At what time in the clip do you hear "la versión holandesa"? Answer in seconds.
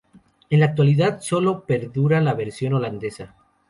2.21-3.35